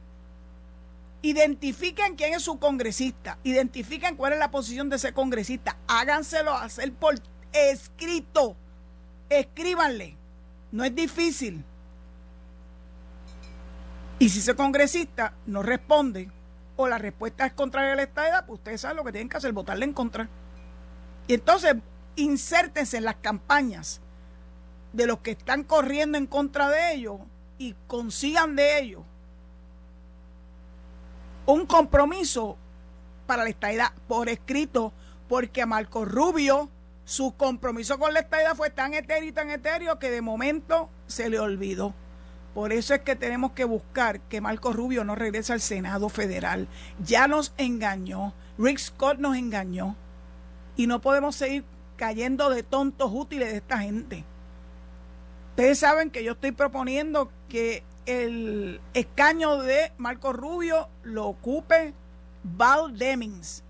[1.22, 6.92] Identifiquen quién es su congresista, identifiquen cuál es la posición de ese congresista, háganselo hacer
[6.92, 7.14] por
[7.52, 8.56] escrito,
[9.28, 10.16] escríbanle,
[10.72, 11.64] no es difícil.
[14.18, 16.28] Y si ese congresista no responde
[16.76, 19.36] o la respuesta es contraria a la estadidad, pues ustedes saben lo que tienen que
[19.36, 20.28] hacer, votarle en contra.
[21.28, 21.76] Y entonces,
[22.16, 24.00] insértense en las campañas
[24.92, 27.20] de los que están corriendo en contra de ellos
[27.58, 29.02] y consigan de ellos
[31.46, 32.56] un compromiso
[33.26, 34.92] para la estadidad por escrito,
[35.28, 36.68] porque Marco Rubio
[37.04, 41.28] su compromiso con la estadidad fue tan etéreo y tan etéreo que de momento se
[41.28, 41.94] le olvidó.
[42.54, 46.68] Por eso es que tenemos que buscar que Marco Rubio no regrese al Senado Federal.
[47.04, 49.96] Ya nos engañó, Rick Scott nos engañó
[50.76, 51.64] y no podemos seguir
[51.96, 54.24] cayendo de tontos útiles de esta gente.
[55.50, 61.94] Ustedes saben que yo estoy proponiendo que el escaño de Marco Rubio lo ocupe
[62.42, 63.62] Val Demings.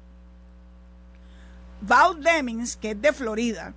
[1.81, 3.75] Val Demings, que es de Florida,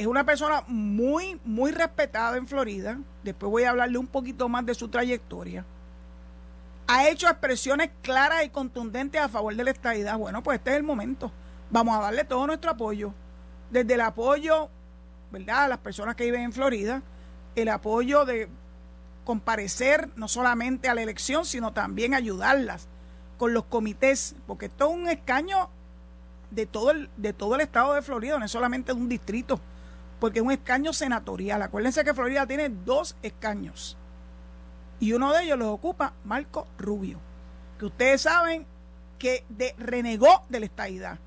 [0.00, 2.98] es una persona muy, muy respetada en Florida.
[3.22, 5.66] Después voy a hablarle un poquito más de su trayectoria.
[6.86, 10.16] Ha hecho expresiones claras y contundentes a favor de la estadidad.
[10.16, 11.30] Bueno, pues este es el momento.
[11.70, 13.12] Vamos a darle todo nuestro apoyo.
[13.70, 14.70] Desde el apoyo,
[15.30, 17.02] ¿verdad?, a las personas que viven en Florida,
[17.54, 18.48] el apoyo de
[19.24, 22.88] comparecer no solamente a la elección, sino también ayudarlas
[23.38, 25.70] con los comités, porque esto es un escaño
[26.50, 29.60] de todo el, de todo el estado de Florida, no es solamente de un distrito,
[30.18, 31.62] porque es un escaño senatorial.
[31.62, 33.96] Acuérdense que Florida tiene dos escaños
[35.00, 37.18] y uno de ellos los ocupa Marco Rubio.
[37.78, 38.66] que ustedes saben
[39.18, 41.18] que de, renegó de la estadidad.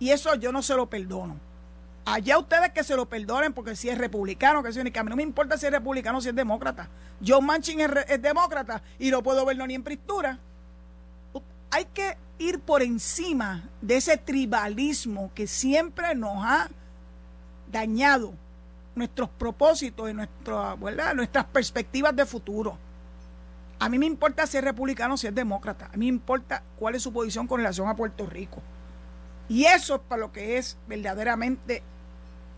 [0.00, 1.38] Y eso yo no se lo perdono.
[2.04, 5.10] Allá ustedes que se lo perdonen porque si es republicano, que si que a mí
[5.10, 6.88] no me importa si es republicano o si es demócrata.
[7.24, 10.38] John Manchin es, demócrata y no puedo verlo ni en pristura.
[11.70, 16.68] Hay que ir por encima de ese tribalismo que siempre nos ha
[17.70, 18.34] dañado
[18.94, 22.76] nuestros propósitos y nuestras perspectivas de futuro.
[23.78, 25.86] A mí me importa si es republicano o si es demócrata.
[25.86, 28.60] A mí me importa cuál es su posición con relación a Puerto Rico.
[29.48, 31.82] Y eso es para lo que es verdaderamente,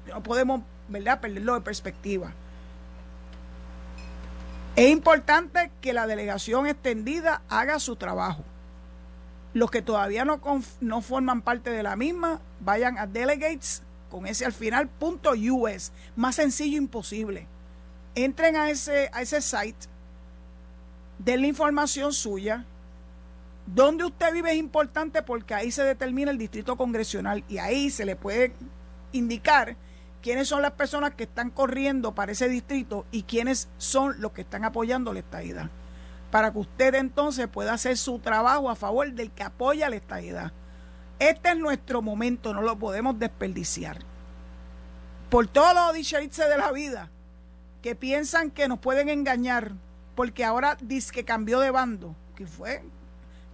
[0.07, 1.20] no podemos ¿verdad?
[1.20, 2.32] perderlo de perspectiva.
[4.76, 8.43] Es importante que la delegación extendida haga su trabajo.
[9.53, 10.41] Los que todavía no,
[10.80, 15.93] no forman parte de la misma, vayan a delegates con ese al final punto US.
[16.16, 17.47] Más sencillo imposible.
[18.16, 19.87] Entren a ese, a ese site,
[21.18, 22.64] den la información suya.
[23.67, 28.05] Donde usted vive es importante porque ahí se determina el distrito congresional y ahí se
[28.05, 28.53] le puede
[29.12, 29.77] indicar
[30.23, 34.43] quiénes son las personas que están corriendo para ese distrito y quiénes son los que
[34.43, 35.71] están apoyando la estadidad.
[36.31, 40.53] Para que usted entonces pueda hacer su trabajo a favor del que apoya la estadidad.
[41.19, 43.99] Este es nuestro momento, no lo podemos desperdiciar.
[45.31, 47.11] Por todos los dicherices de la vida
[47.83, 49.73] que piensan que nos pueden engañar
[50.15, 52.83] porque ahora dice que cambió de bando, que fue,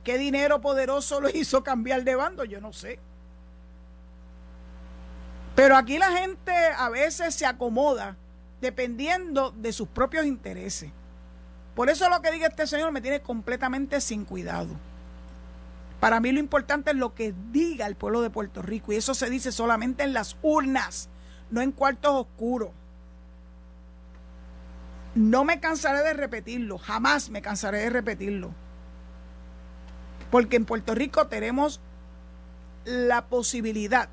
[0.05, 2.99] qué dinero poderoso lo hizo cambiar de bando, yo no sé.
[5.55, 8.17] Pero aquí la gente a veces se acomoda
[8.61, 10.91] dependiendo de sus propios intereses.
[11.75, 14.69] Por eso lo que diga este señor me tiene completamente sin cuidado.
[16.01, 19.15] Para mí lo importante es lo que diga el pueblo de Puerto Rico y eso
[19.15, 21.11] se dice solamente en las urnas,
[21.51, 22.71] no en cuartos oscuros.
[25.15, 28.55] No me cansaré de repetirlo, jamás me cansaré de repetirlo.
[30.31, 31.81] Porque en Puerto Rico tenemos
[32.85, 34.09] la posibilidad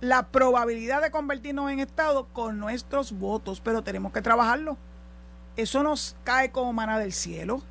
[0.00, 4.76] la probabilidad de convertirnos en Estado con nuestros votos, pero tenemos que trabajarlo.
[5.56, 7.62] Eso nos cae como mana del cielo.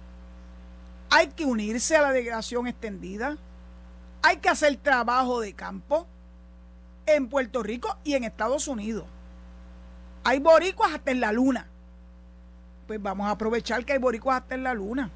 [1.12, 3.38] Hay que unirse a la delegación extendida.
[4.24, 6.08] Hay que hacer trabajo de campo
[7.06, 9.06] en Puerto Rico y en Estados Unidos.
[10.24, 11.68] Hay boricuas hasta en la luna.
[12.88, 15.12] Pues vamos a aprovechar que hay boricuas hasta en la luna.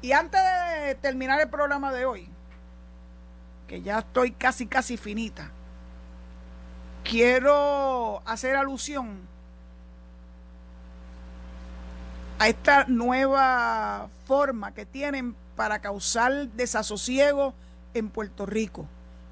[0.00, 0.59] Y antes de
[1.00, 2.28] terminar el programa de hoy,
[3.66, 5.50] que ya estoy casi, casi finita,
[7.04, 9.20] quiero hacer alusión
[12.38, 17.52] a esta nueva forma que tienen para causar desasosiego
[17.94, 18.86] en Puerto Rico,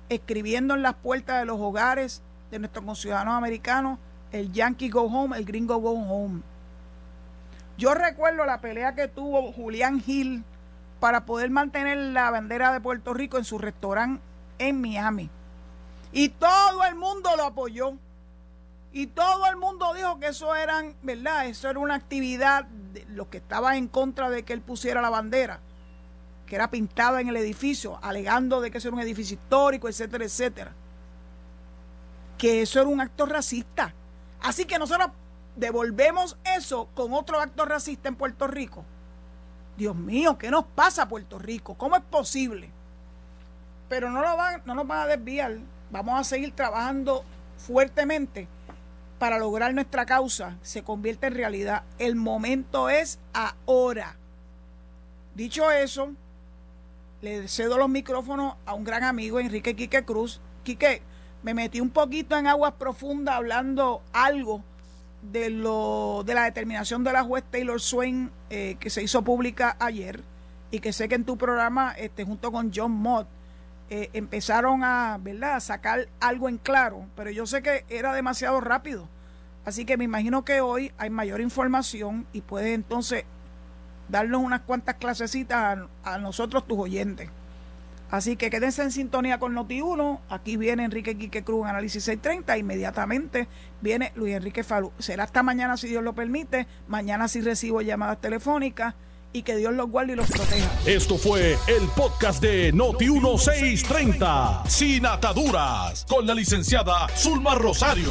[0.08, 3.98] escribiendo en las puertas de los hogares de nuestros conciudadanos americanos
[4.32, 6.42] el Yankee Go Home, el Gringo Go Home.
[7.76, 10.44] Yo recuerdo la pelea que tuvo Julián Hill
[11.00, 14.22] para poder mantener la bandera de Puerto Rico en su restaurante
[14.58, 15.30] en Miami.
[16.12, 17.94] Y todo el mundo lo apoyó.
[18.92, 21.46] Y todo el mundo dijo que eso eran, ¿verdad?
[21.46, 25.10] Eso era una actividad de los que estaban en contra de que él pusiera la
[25.10, 25.60] bandera,
[26.46, 30.24] que era pintada en el edificio, alegando de que eso era un edificio histórico, etcétera,
[30.24, 30.72] etcétera.
[32.38, 33.94] Que eso era un acto racista.
[34.40, 35.10] Así que nosotros
[35.54, 38.84] devolvemos eso con otro acto racista en Puerto Rico.
[39.78, 41.74] Dios mío, ¿qué nos pasa a Puerto Rico?
[41.74, 42.68] ¿Cómo es posible?
[43.88, 45.58] Pero no, lo van, no nos van a desviar
[45.90, 47.24] vamos a seguir trabajando
[47.56, 48.48] fuertemente
[49.18, 51.84] para lograr nuestra causa se convierte en realidad.
[51.98, 54.16] El momento es ahora.
[55.34, 56.10] Dicho eso,
[57.20, 60.40] le cedo los micrófonos a un gran amigo, Enrique Quique Cruz.
[60.64, 61.02] Quique,
[61.42, 64.62] me metí un poquito en aguas profundas hablando algo
[65.22, 69.76] de lo de la determinación de la juez Taylor Swain eh, que se hizo pública
[69.80, 70.22] ayer
[70.70, 73.26] y que sé que en tu programa este, junto con John Mott
[73.90, 75.56] eh, empezaron a, ¿verdad?
[75.56, 79.08] a sacar algo en claro, pero yo sé que era demasiado rápido.
[79.64, 83.24] Así que me imagino que hoy hay mayor información y puedes entonces
[84.08, 87.30] darnos unas cuantas clasecitas a, nosotros, tus oyentes.
[88.10, 90.20] Así que quédense en sintonía con Noti1.
[90.30, 92.56] Aquí viene Enrique Quique Cruz Análisis 630.
[92.58, 93.48] Inmediatamente
[93.80, 94.92] viene Luis Enrique Falú.
[94.98, 96.66] Será hasta mañana si Dios lo permite.
[96.86, 98.94] Mañana si recibo llamadas telefónicas
[99.32, 100.70] y que Dios los guarde y los proteja.
[100.86, 108.10] Esto fue el podcast de Noti 1630, sin ataduras, con la licenciada Zulma Rosario.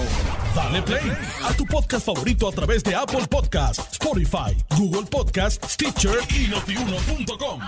[0.55, 1.11] Dale play
[1.43, 7.61] a tu podcast favorito a través de Apple Podcasts, Spotify, Google Podcasts, Stitcher y notiuno.com.